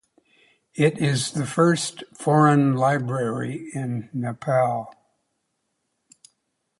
[0.73, 4.91] It is the first foreign library in Nepal.